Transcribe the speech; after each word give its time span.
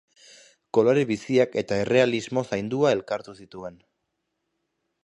Kolore 0.77 1.03
biziak 1.09 1.57
eta 1.63 1.77
errealismo 1.83 2.45
zaindua 2.55 2.95
elkartu 2.99 3.39
zituen. 3.45 3.79